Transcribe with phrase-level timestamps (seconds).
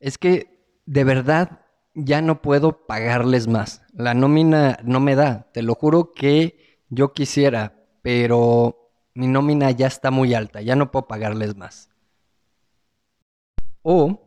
[0.00, 1.60] es que de verdad
[1.94, 3.82] ya no puedo pagarles más.
[3.92, 5.50] La nómina no me da.
[5.52, 10.60] Te lo juro que yo quisiera, pero mi nómina ya está muy alta.
[10.62, 11.90] Ya no puedo pagarles más.
[13.82, 14.20] O,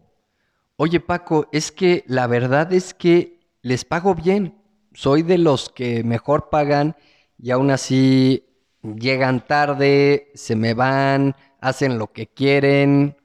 [0.76, 4.62] oye Paco, es que la verdad es que les pago bien.
[4.94, 6.96] Soy de los que mejor pagan
[7.38, 8.46] y aún así
[8.84, 13.16] llegan tarde, se me van, hacen lo que quieren.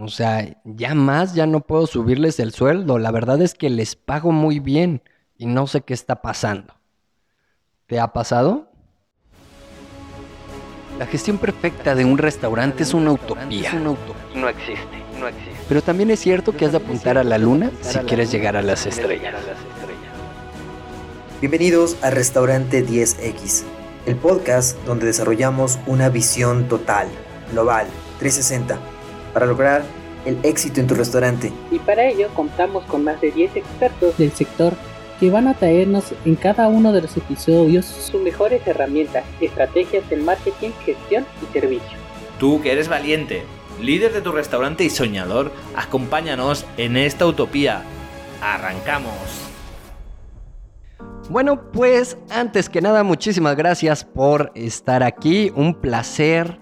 [0.00, 2.98] O sea, ya más, ya no puedo subirles el sueldo.
[2.98, 5.02] La verdad es que les pago muy bien
[5.36, 6.74] y no sé qué está pasando.
[7.86, 8.70] ¿Te ha pasado?
[11.00, 13.72] La gestión perfecta de un restaurante es una utopía.
[13.72, 15.56] No existe, no existe.
[15.68, 18.62] Pero también es cierto que has de apuntar a la luna si quieres llegar a
[18.62, 19.34] las estrellas.
[21.40, 23.64] Bienvenidos a Restaurante 10X,
[24.06, 27.08] el podcast donde desarrollamos una visión total,
[27.52, 27.86] global,
[28.18, 28.78] 360,
[29.32, 29.82] para lograr
[30.24, 31.52] el éxito en tu restaurante.
[31.70, 34.74] Y para ello contamos con más de 10 expertos del sector
[35.18, 40.16] que van a traernos en cada uno de los episodios sus mejores herramientas, estrategias de
[40.16, 41.98] marketing, gestión y servicio.
[42.38, 43.42] Tú que eres valiente,
[43.80, 47.82] líder de tu restaurante y soñador, acompáñanos en esta utopía.
[48.40, 49.48] ¡Arrancamos!
[51.30, 55.52] Bueno, pues antes que nada, muchísimas gracias por estar aquí.
[55.54, 56.58] Un placer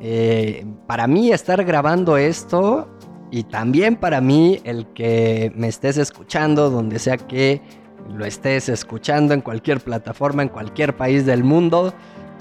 [0.00, 2.88] eh, para mí estar grabando esto
[3.30, 7.60] y también para mí el que me estés escuchando, donde sea que
[8.08, 11.92] lo estés escuchando, en cualquier plataforma, en cualquier país del mundo.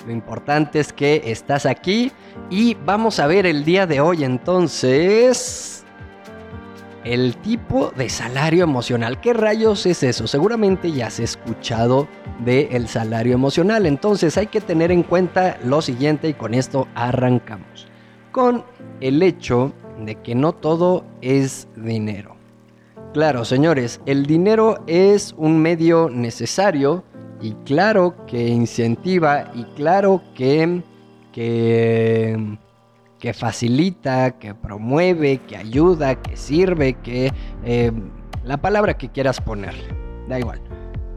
[0.05, 2.11] Lo importante es que estás aquí
[2.49, 5.83] y vamos a ver el día de hoy entonces
[7.13, 9.21] el tipo de salario emocional.
[9.21, 10.27] ¿Qué rayos es eso?
[10.27, 12.07] Seguramente ya has escuchado
[12.39, 13.85] del el salario emocional.
[13.85, 17.87] Entonces hay que tener en cuenta lo siguiente y con esto arrancamos.
[18.31, 18.63] Con
[18.99, 22.35] el hecho de que no todo es dinero.
[23.13, 27.03] Claro, señores, el dinero es un medio necesario
[27.41, 30.81] y claro que incentiva y claro que,
[31.31, 32.57] que
[33.19, 37.31] que facilita, que promueve, que ayuda, que sirve, que...
[37.63, 37.91] Eh,
[38.47, 39.89] la palabra que quieras ponerle,
[40.29, 40.61] da igual.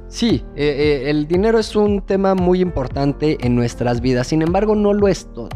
[0.09, 4.75] Sí, eh, eh, el dinero es un tema muy importante en nuestras vidas, sin embargo
[4.75, 5.49] no lo es todo.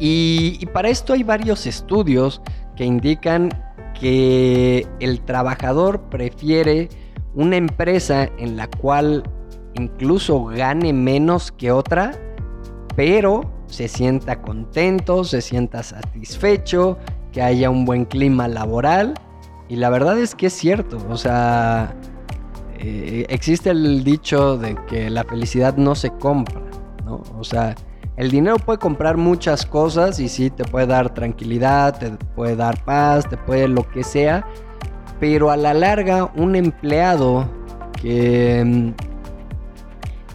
[0.00, 2.40] Y, y para esto hay varios estudios
[2.76, 3.50] que indican
[4.00, 6.88] que el trabajador prefiere
[7.34, 9.22] una empresa en la cual
[9.74, 12.12] incluso gane menos que otra,
[12.96, 16.98] pero se sienta contento, se sienta satisfecho,
[17.32, 19.14] que haya un buen clima laboral.
[19.68, 21.94] Y la verdad es que es cierto, o sea,
[22.78, 26.62] eh, existe el dicho de que la felicidad no se compra,
[27.04, 27.22] ¿no?
[27.38, 27.74] O sea,
[28.16, 32.82] el dinero puede comprar muchas cosas y sí, te puede dar tranquilidad, te puede dar
[32.84, 34.46] paz, te puede lo que sea,
[35.20, 37.48] pero a la larga un empleado
[38.00, 38.94] que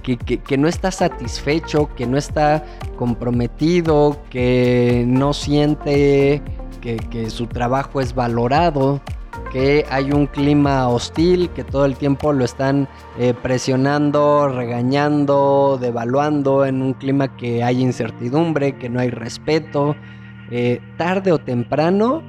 [0.03, 2.63] que, no está satisfecho, que no está
[2.97, 6.41] comprometido, que no siente
[6.81, 9.01] que, su trabajo es valorado,
[9.51, 16.65] que hay un clima hostil, que todo el tiempo lo están eh, presionando, regañando, devaluando,
[16.65, 19.95] en un clima que hay incertidumbre, que no hay respeto.
[20.51, 22.21] Eh, tarde o temprano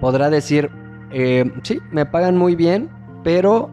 [0.00, 0.70] podrá decir,
[1.10, 2.90] eh, sí, me pagan muy bien,
[3.24, 3.70] pero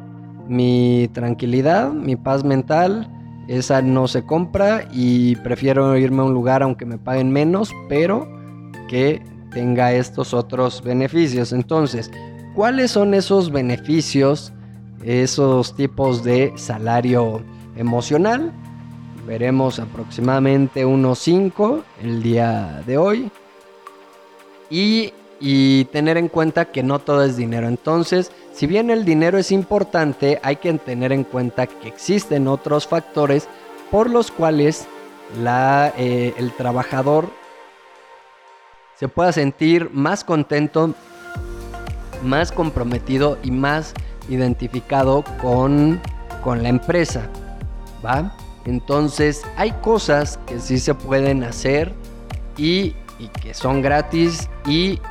[0.48, 3.12] mi tranquilidad, mi paz mental,
[3.48, 8.28] esa no se compra y prefiero irme a un lugar aunque me paguen menos, pero
[8.88, 11.54] que tenga estos otros beneficios.
[11.54, 12.12] Entonces,
[12.54, 14.52] ¿cuáles son esos beneficios,
[15.04, 17.44] esos tipos de salario
[17.76, 18.52] emocional?
[19.28, 23.32] Veremos aproximadamente unos 5 el día de hoy.
[24.70, 27.68] Y, y tener en cuenta que no todo es dinero.
[27.68, 32.88] Entonces, si bien el dinero es importante, hay que tener en cuenta que existen otros
[32.88, 33.50] factores
[33.92, 34.88] por los cuales
[35.38, 37.30] eh, el trabajador
[38.98, 40.94] se pueda sentir más contento,
[42.24, 43.94] más comprometido y más
[44.30, 46.02] identificado con,
[46.46, 47.28] la empresa.
[48.06, 48.38] ¿Va?
[48.64, 51.92] Entonces hay cosas que sí se pueden hacer
[52.56, 52.96] y
[53.42, 55.02] que son gratis y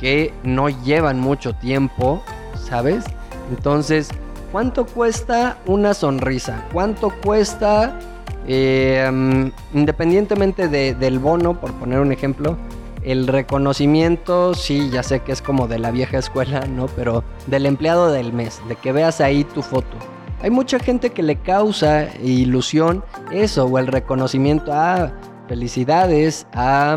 [0.00, 2.22] que no llevan mucho tiempo
[2.64, 3.04] ¿sabes?
[3.50, 4.08] Entonces,
[4.52, 6.64] ¿cuánto cuesta una sonrisa?
[6.72, 7.98] ¿Cuánto cuesta,
[8.46, 12.56] eh, independientemente del bono, por poner un ejemplo,
[13.04, 16.86] el reconocimiento, sí, ya sé que es como de la vieja escuela, ¿no?
[16.86, 19.96] Pero del empleado del mes, de que veas ahí tu foto.
[20.42, 25.12] Hay mucha gente que le causa ilusión eso, o el reconocimiento a
[25.48, 26.96] felicidades a,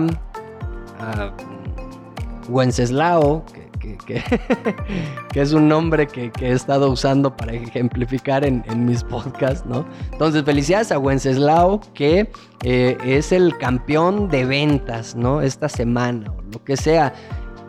[1.00, 1.32] a
[2.50, 3.67] Wenceslao, que,
[4.06, 9.86] que, es un nombre que, he estado usando para ejemplificar en, mis podcasts, ¿no?
[10.12, 12.30] Entonces, felicidades a Wenceslao, que
[12.64, 15.42] eh, es el campeón de ventas, ¿no?
[15.42, 17.14] Esta semana, o lo que sea.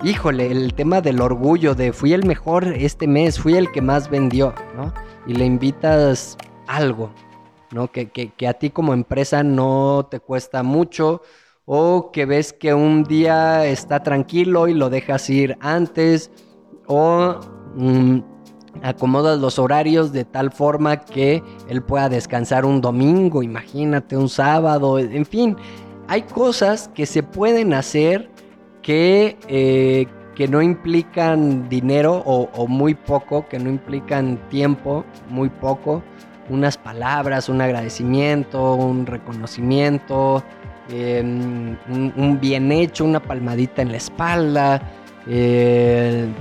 [0.04, 4.08] Híjole, el tema del orgullo de fui el mejor este mes, fui el que más
[4.08, 4.94] vendió, ¿no?
[5.26, 6.36] Y le invitas
[6.68, 7.10] algo,
[7.72, 7.90] ¿no?
[7.90, 11.22] Que, que a ti como empresa no te cuesta mucho
[11.70, 16.30] o que ves que un día está tranquilo y lo dejas ir antes,
[16.86, 17.38] o
[17.76, 18.20] mm,
[18.82, 24.98] acomodas los horarios de tal forma que él pueda descansar un domingo, imagínate, un sábado,
[24.98, 25.56] en fin,
[26.08, 28.30] hay cosas que se pueden hacer
[28.80, 35.50] que, eh, que no implican dinero o, o muy poco, que no implican tiempo, muy
[35.50, 36.02] poco,
[36.48, 40.42] unas palabras, un agradecimiento, un reconocimiento,
[40.90, 44.80] Em, un, bien hecho, una palmadita en la espalda,
[45.26, 46.32] el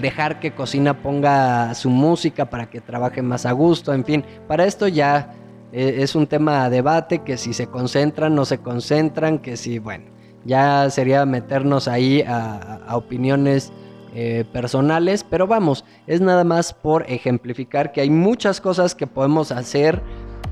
[0.00, 4.66] dejar que Cocina ponga su música para que trabaje más a gusto, en fin, para
[4.66, 5.32] esto ya
[5.72, 9.78] e, es un tema a debate, que si se concentran, no se concentran, que si,
[9.78, 10.06] bueno,
[10.44, 13.72] ya sería meternos ahí a, opiniones
[14.14, 19.52] eh, personales, pero vamos, es nada más por ejemplificar que hay muchas cosas que podemos
[19.52, 20.02] hacer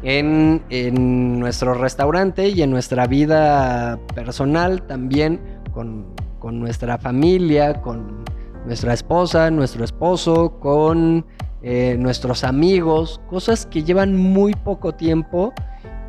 [0.05, 5.41] en, nuestro restaurante y en nuestra vida personal también
[5.73, 8.23] con, nuestra familia, con
[8.67, 11.25] nuestra esposa, nuestro esposo, con
[11.63, 15.55] eh, nuestros amigos, cosas que llevan muy poco tiempo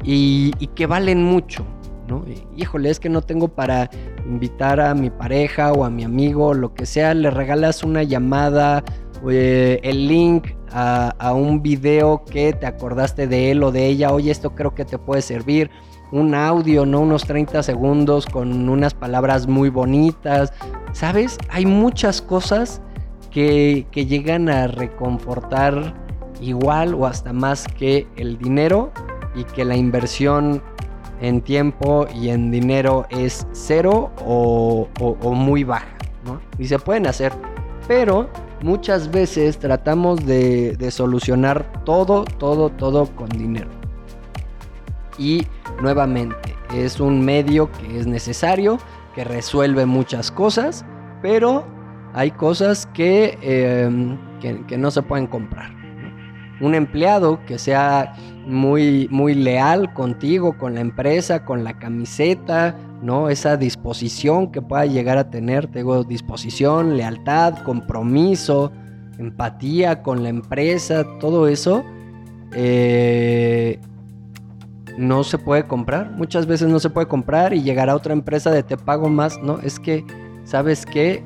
[0.04, 1.66] y, que valen mucho.
[2.10, 2.24] ¿no?
[2.56, 3.90] híjole, es que no tengo para
[4.28, 8.84] invitar a mi pareja o a mi amigo, lo que sea, le regalas una llamada,
[9.30, 14.32] eh, el link a, un video que te acordaste de él o de ella, oye,
[14.32, 15.70] esto creo que te puede servir,
[16.12, 17.00] un audio, ¿no?
[17.00, 20.54] Unos 30 segundos con unas palabras muy bonitas,
[20.92, 21.38] ¿sabes?
[21.50, 22.82] Hay muchas cosas
[23.32, 25.94] que, que llegan a reconfortar
[26.42, 28.92] igual o hasta más que el dinero
[29.34, 30.62] y que la inversión
[31.22, 36.42] en tiempo y en dinero es cero o, o muy baja, ¿no?
[36.60, 37.32] Y se pueden hacer,
[37.88, 38.30] pero
[38.62, 43.70] muchas veces tratamos de, solucionar todo, todo, todo con dinero.
[45.18, 45.46] Y
[45.82, 48.78] nuevamente, es un medio que es necesario,
[49.14, 50.86] que resuelve muchas cosas,
[51.22, 51.66] pero
[52.14, 55.72] hay cosas que, em, que, no se pueden comprar.
[56.62, 58.14] Un empleado que sea
[58.46, 62.76] muy, muy leal contigo, con la empresa, con la camiseta,
[63.06, 63.30] ¿no?
[63.30, 68.72] Esa disposición que pueda llegar a tener, tengo disposición, lealtad, compromiso,
[69.20, 71.86] empatía con la empresa, todo eso,
[72.54, 73.80] eh,
[74.98, 76.12] no se puede comprar.
[76.12, 79.38] Muchas veces no se puede comprar y llegar a otra empresa de te pago más,
[79.38, 79.60] ¿no?
[79.60, 80.04] Es que,
[80.44, 81.24] ¿sabes qué?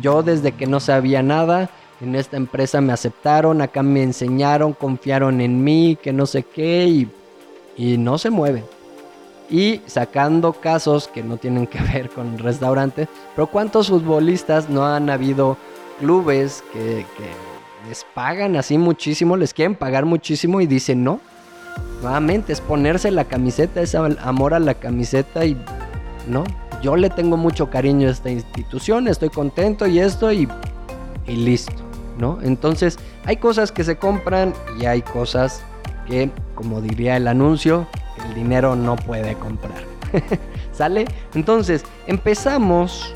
[0.00, 1.70] Yo desde que no sabía nada,
[2.00, 6.86] en esta empresa me aceptaron, acá me enseñaron, confiaron en mí, que no sé qué,
[6.86, 7.10] y,
[7.76, 8.75] y no se mueve
[9.50, 15.10] y sacando casos que no tienen que ver con restaurantes, pero ¿cuántos futbolistas no han
[15.10, 15.56] habido
[15.98, 17.04] clubes que,
[17.88, 21.20] les pagan así muchísimo, les quieren pagar muchísimo y dicen no?
[22.02, 25.56] Nuevamente es ponerse la camiseta, es amor a la camiseta y
[26.26, 26.42] no,
[26.82, 30.48] yo le tengo mucho cariño a esta institución, estoy contento y esto y,
[31.28, 31.72] y listo,
[32.18, 32.38] ¿no?
[32.42, 35.62] Entonces hay cosas que se compran y hay cosas
[36.08, 37.86] que, como diría el anuncio,
[38.28, 39.82] el dinero no puede comprar.
[40.72, 41.06] ¿Sale?
[41.34, 43.12] Entonces, empezamos,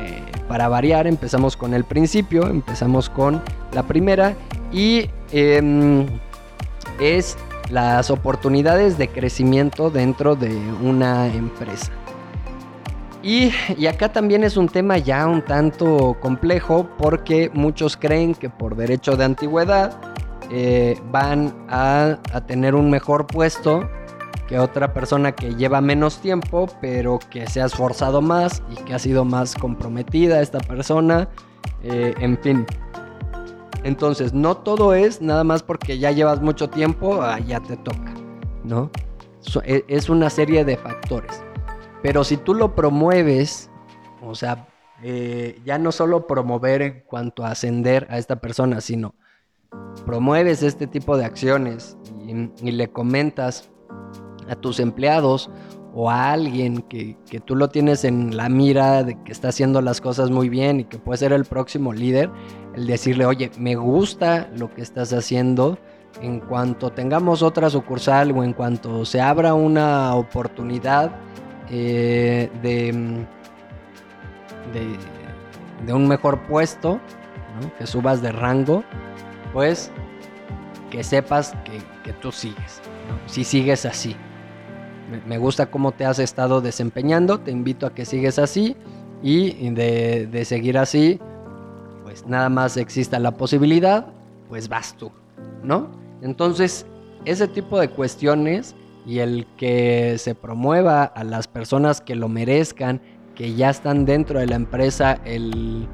[0.00, 3.42] eh, para variar, empezamos con el principio, empezamos con
[3.72, 4.34] la primera
[4.72, 6.06] y em,
[7.00, 7.36] es
[7.70, 11.92] las oportunidades de crecimiento dentro de una empresa.
[13.22, 13.52] Y,
[13.86, 19.16] acá también es un tema ya un tanto complejo porque muchos creen que por derecho
[19.16, 20.00] de antigüedad
[20.50, 23.88] eh, van a, a, tener un mejor puesto
[24.48, 28.94] que otra persona que lleva menos tiempo, pero que se ha esforzado más y que
[28.94, 31.28] ha sido más comprometida esta persona.
[31.82, 32.66] Eh, en fin.
[33.84, 38.12] Entonces, no todo es nada más porque ya llevas mucho tiempo, ah, ya te toca,
[38.64, 38.90] ¿no?
[39.64, 41.42] E, es una serie de factores.
[42.02, 43.70] Pero si tú lo promueves,
[44.22, 44.66] o sea,
[45.02, 49.14] eh, ya no solo promover en cuanto a ascender a esta persona, sino
[50.04, 51.96] promueves este tipo de acciones
[52.26, 53.70] y le comentas
[54.50, 55.50] a tus empleados
[55.94, 60.00] o a alguien que, tú lo tienes en la mira de que está haciendo las
[60.00, 62.30] cosas muy bien y que puede ser el próximo líder,
[62.74, 65.78] el decirle, oye, me gusta lo que estás haciendo,
[66.20, 71.12] en cuanto tengamos otra sucursal o en cuanto se abra una oportunidad
[71.70, 73.26] eh, de,
[75.86, 77.00] de un mejor puesto,
[77.78, 78.84] que subas de rango,
[79.52, 79.90] pues
[80.90, 81.54] que sepas
[82.04, 82.80] que, tú sigues,
[83.26, 84.16] si sigues así.
[85.26, 88.76] Me, gusta cómo te has estado desempeñando, te invito a que sigues así
[89.22, 91.18] y de, seguir así,
[92.04, 94.06] pues nada más exista la posibilidad,
[94.48, 95.10] pues vas tú,
[95.62, 95.90] ¿no?
[96.22, 96.86] Entonces,
[97.24, 98.74] ese tipo de cuestiones
[99.06, 103.00] y el que se promueva a las personas que lo merezcan,
[103.34, 105.88] que ya están dentro de la empresa, el,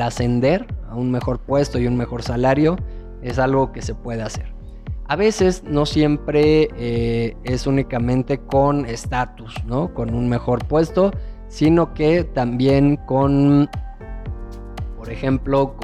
[0.00, 2.76] ascender a un mejor puesto y un mejor salario,
[3.22, 4.59] es algo que se puede hacer.
[5.10, 9.92] A veces no siempre eh, es únicamente con estatus, ¿no?
[9.92, 11.10] Con un mejor puesto,
[11.48, 13.68] sino que también con,
[14.96, 15.74] por ejemplo,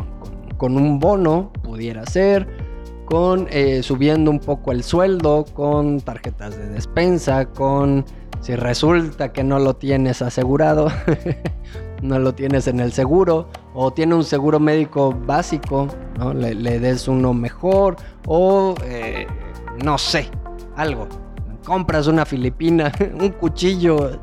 [0.58, 2.46] con un bono pudiera ser,
[3.04, 8.04] con eh, subiendo un poco el sueldo, con tarjetas de despensa, con
[8.40, 10.86] si resulta que no lo tienes asegurado,
[12.00, 15.86] no lo tienes en el seguro, o tiene un seguro médico básico,
[16.18, 16.32] ¿no?
[16.32, 19.26] le, des uno mejor, o eh,
[19.84, 20.30] no sé,
[20.76, 21.06] algo.
[21.62, 22.90] Compras una filipina,
[23.20, 24.18] un cuchillo,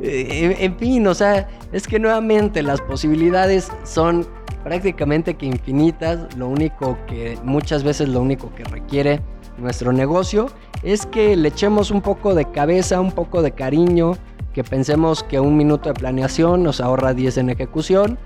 [0.00, 4.26] eh, en fin, o sea, es que nuevamente las posibilidades son
[4.62, 6.34] prácticamente que infinitas.
[6.36, 9.20] Lo único que muchas veces lo único que requiere
[9.58, 10.46] nuestro negocio
[10.82, 14.16] es que le echemos un poco de cabeza, un poco de cariño,
[14.54, 18.18] que pensemos que un minuto de planeación nos ahorra 10 en ejecución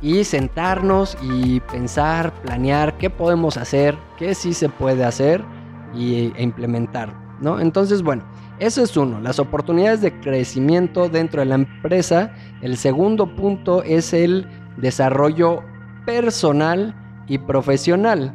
[0.00, 5.42] y sentarnos y pensar, planear qué podemos hacer, qué sí se puede hacer
[5.94, 7.60] y, e implementar, ¿no?
[7.60, 8.24] Entonces, bueno,
[8.58, 12.32] eso es uno, las oportunidades de crecimiento dentro de la empresa.
[12.62, 15.62] El segundo punto es el desarrollo
[16.06, 16.94] personal
[17.26, 18.32] y profesional.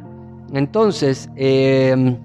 [0.52, 2.18] Entonces, em,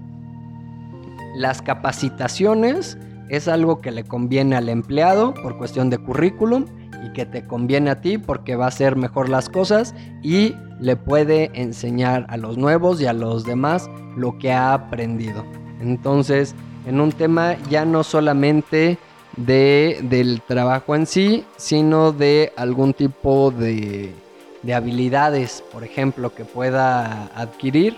[1.37, 2.97] las capacitaciones
[3.29, 6.65] es algo que le conviene al empleado por cuestión de currículum
[7.05, 9.93] y que te conviene a ti porque va a hacer mejor las cosas
[10.23, 15.45] y le puede enseñar a los nuevos y a los demás lo que ha aprendido.
[15.79, 18.97] Entonces, en un tema ya no solamente
[19.37, 24.13] de, del trabajo en sí, sino de algún tipo de,
[24.63, 27.97] de habilidades, por ejemplo, que pueda adquirir.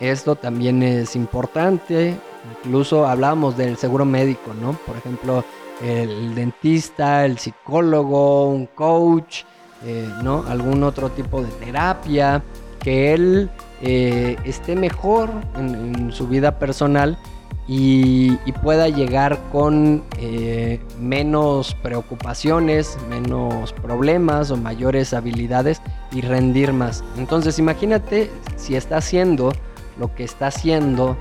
[0.00, 2.16] Esto también es importante.
[2.64, 4.72] Incluso hablábamos del seguro médico, ¿no?
[4.86, 5.44] Por ejemplo,
[5.82, 9.44] el dentista, el psicólogo, un coach,
[9.84, 10.44] eh, ¿no?
[10.48, 12.42] Algún otro tipo de terapia,
[12.80, 13.50] que él
[13.82, 17.18] eh, esté mejor en su vida personal
[17.66, 25.80] y, pueda llegar con eh, menos preocupaciones, menos problemas o mayores habilidades
[26.12, 27.02] y rendir más.
[27.16, 29.52] Entonces imagínate si está haciendo
[29.98, 31.16] lo que está haciendo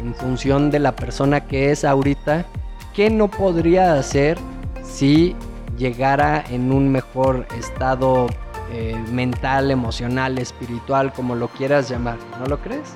[0.00, 2.46] en función de la persona que es ahorita,
[2.94, 4.38] ¿qué no podría hacer
[4.82, 5.34] si
[5.76, 8.28] llegara en un mejor estado
[8.72, 12.16] eh, mental, emocional, espiritual, como lo quieras llamar?
[12.38, 12.94] ¿No lo crees?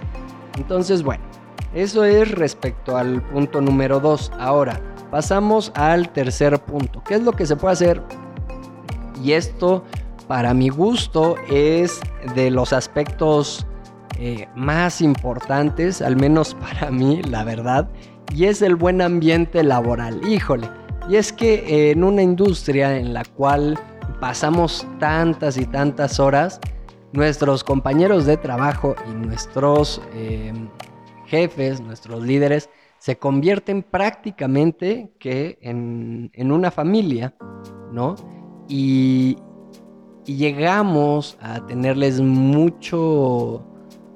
[0.57, 1.25] Entonces, bueno.
[1.75, 4.33] Eso es respecto al punto número 2.
[4.39, 7.03] Ahora, pasamos al tercer punto.
[7.05, 8.03] ¿Qué es lo que se puede hacer?
[9.23, 9.85] Y esto,
[10.27, 12.01] para mi gusto, es
[12.35, 13.67] de los aspectos
[14.19, 17.89] eh, más importantes, al menos para mí, la verdad,
[18.35, 20.21] y es el buen ambiente laboral.
[20.29, 20.69] Híjole,
[21.09, 23.79] y es que en una industria en la cual
[24.21, 26.61] pasamos tantas y tantas horas,
[27.13, 30.53] nuestros compañeros de trabajo y nuestros eh,
[31.27, 32.69] jefes, nuestros líderes,
[32.99, 37.35] se convierten prácticamente que en, una familia,
[37.93, 38.17] ¿no?
[38.69, 39.37] Y,
[40.25, 43.65] llegamos a tenerles mucho,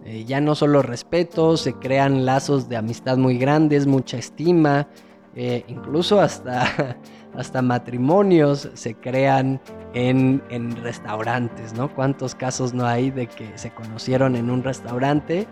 [0.04, 4.88] eh, ya no solo respeto, se crean lazos de amistad muy grandes, mucha estima,
[5.35, 6.97] eh, incluso hasta,
[7.37, 9.61] hasta matrimonios se crean
[9.94, 11.94] en, en, restaurantes, ¿no?
[11.94, 15.47] ¿Cuántos casos no hay de que se conocieron en un restaurante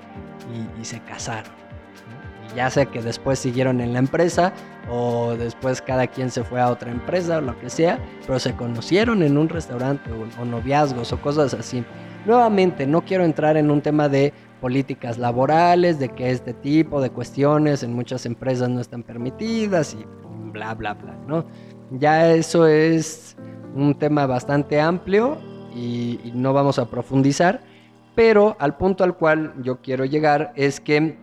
[0.80, 1.52] y, se casaron.
[2.57, 4.52] ya sea que después siguieron en la empresa
[4.90, 8.54] o después cada quien se fue a otra empresa o lo que sea, pero se
[8.57, 11.85] conocieron en un restaurante o, noviazgos o cosas así.
[12.27, 17.11] Nuevamente, no quiero entrar en un tema de políticas laborales, de que este tipo de
[17.11, 20.05] cuestiones en muchas empresas no están permitidas y
[20.53, 21.47] bla, bla, bla, ¿no?
[21.93, 23.37] Ya eso es
[23.75, 25.39] un tema bastante amplio
[25.75, 27.61] y no vamos a profundizar,
[28.15, 31.17] pero al punto al cual yo quiero llegar es que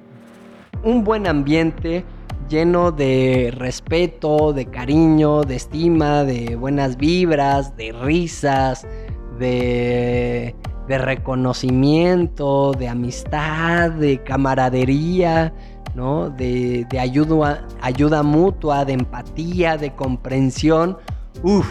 [0.84, 2.04] un buen ambiente
[2.50, 8.88] lleno de respeto, de cariño, de estima, de buenas vibras, de risas,
[9.38, 10.56] de,
[10.88, 15.54] reconocimiento, de amistad, de camaradería,
[15.96, 16.30] ¿no?
[16.30, 20.98] de, ayuda, ayuda mutua, de empatía, de comprensión.
[21.44, 21.68] Uf,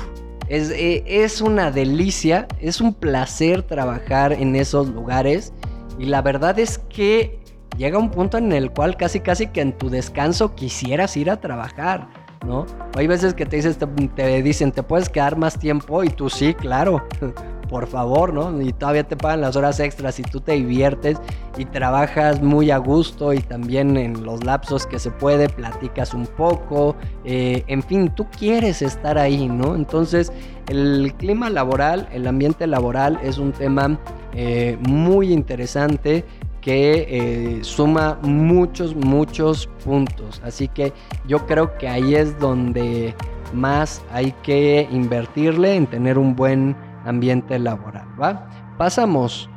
[0.48, 5.52] Es, eh, es una delicia, es un placer trabajar en esos lugares
[5.98, 7.38] y la verdad es que
[7.76, 11.40] llega un punto en el cual casi casi que en tu descanso quisieras ir a
[11.40, 12.08] trabajar,
[12.44, 12.66] ¿no?
[12.96, 13.78] hay veces que te, dices,
[14.14, 17.02] te dicen, te puedes quedar más tiempo y tú sí, claro,
[17.68, 18.60] por favor, ¿no?
[18.60, 21.18] Y todavía te pagan las horas extras y tú te diviertes
[21.56, 26.26] y trabajas muy a gusto y también en los lapsos que se puede platicas un
[26.26, 29.74] poco, eh, en fin, tú quieres estar ahí, ¿no?
[29.74, 30.32] Entonces,
[30.68, 33.98] el clima laboral, el ambiente laboral es un tema
[34.34, 36.24] eh, muy interesante
[36.60, 40.42] que eh, suma muchos, muchos puntos.
[40.44, 40.92] Así que
[41.28, 43.14] yo creo que ahí es donde
[43.54, 46.74] más hay que invertirle en tener un buen
[47.06, 48.06] ambiente laboral.
[48.20, 48.48] ¿va?
[48.78, 49.48] Pasamos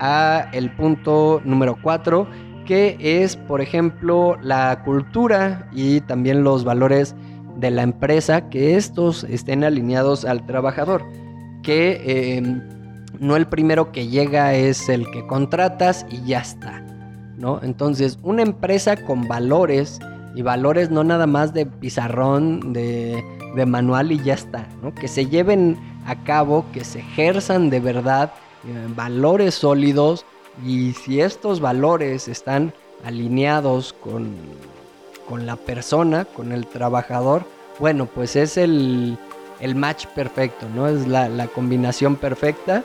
[0.00, 2.26] a el punto número 4,
[2.66, 7.14] que es, por ejemplo, la cultura y también los valores
[7.56, 11.04] de la empresa, que estos estén alineados al trabajador,
[11.62, 12.62] que em,
[13.20, 16.82] no el primero que llega es el que contratas y ya está,
[17.36, 17.60] ¿no?
[17.62, 20.00] Entonces, una empresa con valores,
[20.34, 23.22] y valores no nada más de pizarrón, de
[23.66, 24.94] manual y ya está, ¿no?
[24.94, 28.32] Que se lleven a cabo, que se ejerzan de verdad
[28.66, 30.24] eh, valores sólidos
[30.64, 32.72] y si estos valores están
[33.04, 34.34] alineados con,
[35.28, 37.44] con la persona, con el trabajador,
[37.78, 39.18] bueno, pues es el,
[39.60, 40.88] el match perfecto, ¿no?
[40.88, 42.82] Es la, la combinación perfecta.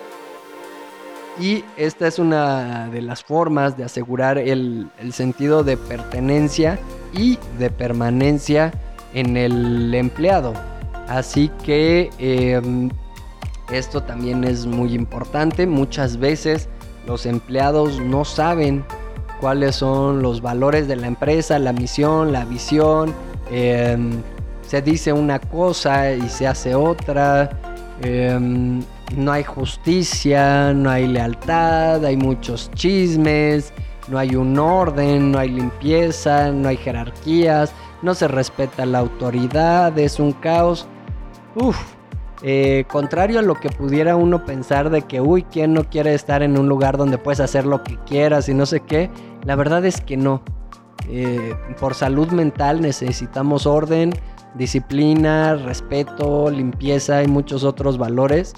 [1.38, 6.80] Y esta es una de las formas de asegurar el, sentido de pertenencia
[7.14, 8.74] y de permanencia
[9.14, 10.54] en el empleado.
[11.08, 12.90] Así que em,
[13.72, 15.66] esto también es muy importante.
[15.66, 16.70] Muchas veces
[17.08, 18.84] los empleados no saben
[19.40, 23.14] cuáles son los valores de la empresa, la misión, la visión.
[23.52, 24.22] Em,
[24.68, 27.50] se dice una cosa y se hace otra.
[28.02, 28.82] Em,
[29.16, 33.74] no hay justicia, no hay lealtad, hay muchos chismes,
[34.08, 39.98] no hay un orden, no hay limpieza, no hay jerarquías no se respeta la autoridad,
[39.98, 40.88] es un caos.
[41.56, 41.78] Uf,
[42.42, 46.42] eh, contrario a lo que pudiera uno pensar de que, uy, ¿quién no quiere estar
[46.44, 49.10] en un lugar donde puedes hacer lo que quieras y no sé qué?
[49.44, 50.42] La verdad es que no.
[51.10, 54.14] Eh, por salud mental necesitamos orden,
[54.56, 58.54] disciplina, respeto, limpieza y muchos otros valores.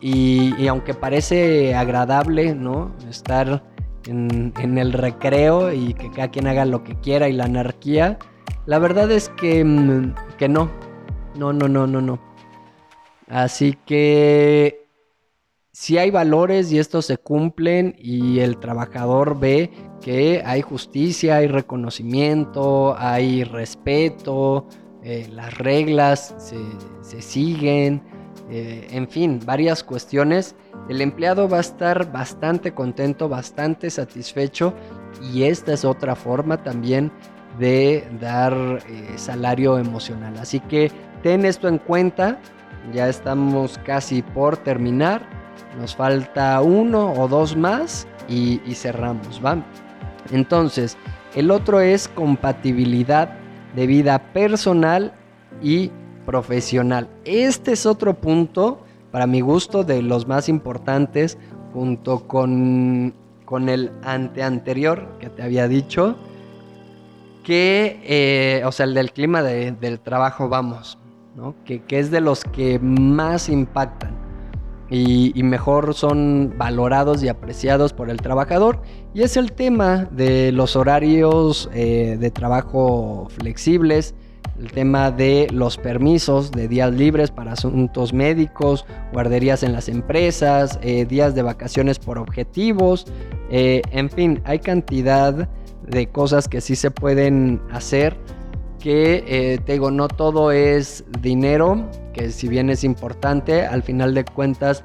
[0.00, 2.94] Y, aunque parece agradable, ¿no?
[3.08, 3.64] Estar
[4.06, 8.18] en, el recreo y que cada quien haga lo que quiera y la anarquía,
[8.66, 10.70] la verdad es que, mm, que no.
[11.36, 12.18] No, no, no, no, no.
[13.28, 14.88] Así que
[15.80, 21.46] si hay valores y estos se cumplen y el trabajador ve que hay justicia, hay
[21.46, 24.66] reconocimiento, hay respeto,
[25.04, 28.02] eh, las reglas se, siguen,
[28.50, 30.54] eh, en fin, varias cuestiones,
[30.88, 34.72] el empleado va a estar bastante contento, bastante satisfecho
[35.32, 37.12] y esta es otra forma también
[37.58, 38.54] de dar
[38.88, 40.36] eh, salario emocional.
[40.38, 40.90] Así que
[41.22, 42.38] ten esto en cuenta.
[42.92, 45.28] Ya estamos casi por terminar.
[45.78, 49.62] Nos falta uno o dos más y, cerramos, ¿va?
[50.30, 50.96] Entonces,
[51.34, 53.30] el otro es compatibilidad
[53.74, 55.12] de vida personal
[55.62, 55.90] y
[56.28, 57.08] profesional.
[57.24, 61.38] Este es otro punto, para mi gusto, de los más importantes,
[61.72, 63.14] junto con,
[63.46, 66.16] con el ante anterior que te había dicho
[67.44, 70.98] que, eh, o sea, el del clima del trabajo, vamos,
[71.34, 71.54] ¿no?
[71.64, 74.14] Que, es de los que más impactan
[74.90, 78.82] y, mejor son valorados y apreciados por el trabajador.
[79.14, 84.14] Y es el tema de los horarios eh, de trabajo flexibles,
[84.58, 90.78] el tema de los permisos de días libres para asuntos médicos, guarderías en las empresas,
[90.82, 93.06] eh, días de vacaciones por objetivos,
[93.50, 95.48] en fin, hay cantidad
[95.88, 98.16] de cosas que sí se pueden hacer.
[98.78, 104.14] Que eh, te digo, no todo es dinero, que si bien es importante, al final
[104.14, 104.84] de cuentas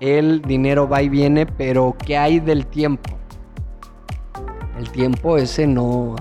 [0.00, 3.10] el dinero va y viene, pero ¿qué hay del tiempo?
[4.76, 6.16] El tiempo ese no,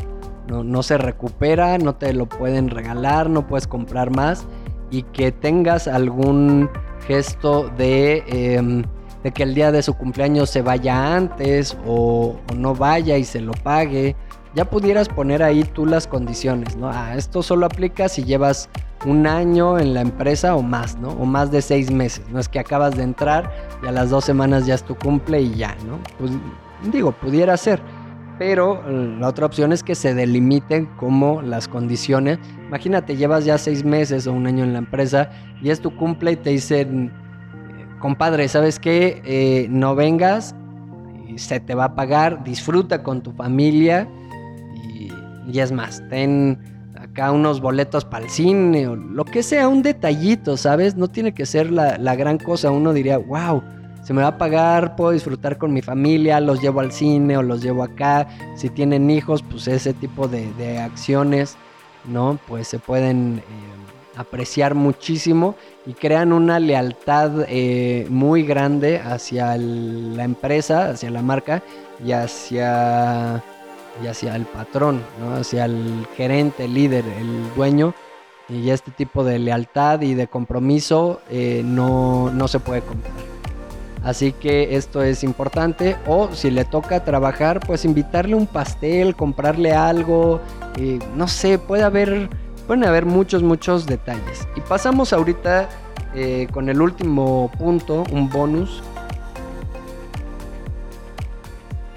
[0.47, 4.45] no, se recupera, no te lo pueden regalar, no puedes comprar más
[4.89, 6.69] y que tengas algún
[7.05, 8.83] gesto de em,
[9.23, 13.41] de que el día de su cumpleaños se vaya antes o, no vaya y se
[13.41, 14.15] lo pague.
[14.55, 16.89] Ya pudieras poner ahí tú las condiciones, ¿no?
[16.89, 18.69] Ah, esto solo aplica si llevas
[19.05, 21.09] un año en la empresa o más, ¿no?
[21.09, 22.25] O más de seis meses.
[22.31, 23.51] No es que acabas de entrar
[23.83, 25.99] y a las dos semanas ya es tu cumple y ya, ¿no?
[26.17, 26.31] Pues
[26.91, 27.81] digo, pudiera ser.
[28.37, 32.39] Pero la otra opción es que se delimiten como las condiciones.
[32.67, 35.29] Imagínate, llevas ya seis meses o un año en la empresa
[35.61, 37.11] y es tu cumple y te dicen,
[37.99, 39.21] compadre, ¿sabes qué?
[39.25, 40.55] Eh, no vengas,
[41.35, 44.07] se te va a pagar, disfruta con tu familia
[45.47, 46.59] y, es más, ten
[46.99, 50.95] acá unos boletos para el cine o lo que sea, un detallito, ¿sabes?
[50.95, 53.63] No tiene que ser la, la gran cosa, uno diría, wow
[54.07, 57.43] se me va a pagar, puedo disfrutar con mi familia, los llevo al cine o
[57.43, 58.29] los llevo acá.
[58.55, 61.57] Si tienen hijos, pues ese tipo de, acciones,
[62.05, 62.39] ¿no?
[62.47, 63.43] Pues se pueden eh,
[64.15, 71.61] apreciar muchísimo y crean una lealtad eh, muy grande hacia la empresa, hacia la marca
[72.01, 73.43] y hacia,
[74.01, 75.35] y hacia el patrón, ¿no?
[75.35, 77.93] Hacia el gerente, el líder, el dueño.
[78.47, 83.36] Y este tipo de lealtad y de compromiso eh, no, no se puede comprar.
[84.07, 85.97] Así que esto es importante.
[86.07, 90.39] O si le toca trabajar, pues invitarle un pastel, comprarle algo.
[90.77, 92.29] Eh, no sé, puede haber,
[92.67, 94.47] pueden haber muchos, muchos detalles.
[94.55, 95.67] Y pasamos ahorita
[96.15, 98.81] eh, con el último punto, un bonus.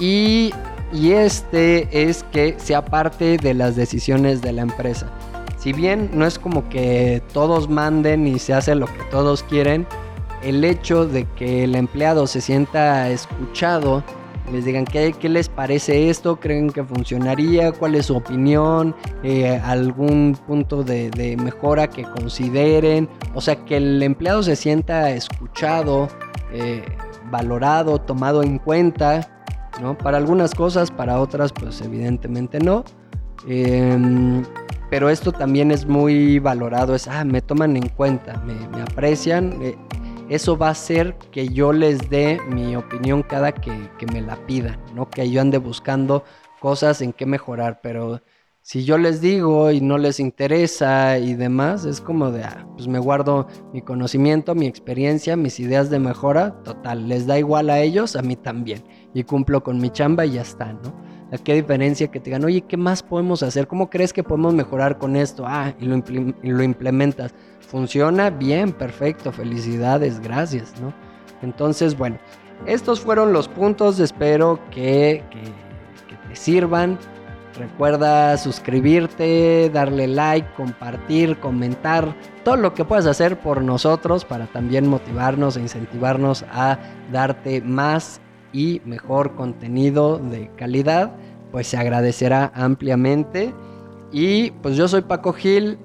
[0.00, 0.52] Y,
[0.92, 5.06] y este es que sea parte de las decisiones de la empresa.
[5.58, 9.86] Si bien no es como que todos manden y se hace lo que todos quieren,
[10.42, 14.02] el hecho de que el empleado se sienta escuchado,
[14.52, 20.36] les digan qué, les parece esto, creen que funcionaría, cuál es su opinión, eh, algún
[20.46, 26.08] punto de, mejora que consideren, o sea, que el empleado se sienta escuchado,
[26.52, 26.84] eh,
[27.30, 29.28] valorado, tomado en cuenta,
[29.80, 29.96] ¿no?
[29.96, 32.84] Para algunas cosas, para otras, pues evidentemente no.
[33.46, 34.42] Em,
[34.90, 39.56] pero esto también es muy valorado, es, ah, me toman en cuenta, me, me aprecian,
[39.62, 39.76] eh,
[40.30, 43.72] eso va a hacer que yo les dé mi opinión cada que,
[44.12, 45.10] me la pidan, ¿no?
[45.10, 46.22] Que yo ande buscando
[46.60, 48.22] cosas en qué mejorar, pero
[48.62, 52.86] si yo les digo y no les interesa y demás, es como de, ah, pues
[52.86, 57.80] me guardo mi conocimiento, mi experiencia, mis ideas de mejora, total, les da igual a
[57.80, 61.09] ellos, a mí también, y cumplo con mi chamba y ya está, ¿no?
[61.38, 63.66] Qué diferencia que te digan, oye, ¿qué más podemos hacer?
[63.66, 65.44] ¿Cómo crees que podemos mejorar con esto?
[65.46, 65.96] Ah, y lo,
[66.42, 67.32] y lo implementas
[67.70, 70.92] funciona bien, perfecto, felicidades, gracias, ¿no?
[71.40, 72.18] Entonces, bueno,
[72.66, 75.22] estos fueron los puntos, espero que,
[76.28, 76.98] te sirvan.
[77.58, 82.14] Recuerda suscribirte, darle like, compartir, comentar,
[82.44, 86.78] todo lo que puedas hacer por nosotros para también motivarnos e incentivarnos a
[87.12, 88.20] darte más
[88.52, 91.12] y mejor contenido de calidad,
[91.52, 93.52] pues se agradecerá ampliamente.
[94.12, 95.78] Y pues yo soy Paco Gil,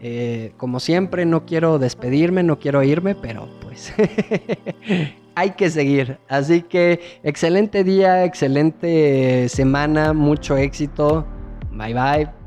[0.00, 3.92] eh, como siempre, no quiero despedirme, no quiero irme, pero pues
[5.34, 6.18] hay que seguir.
[6.28, 11.26] Así que excelente día, excelente semana, mucho éxito.
[11.72, 12.45] Bye bye.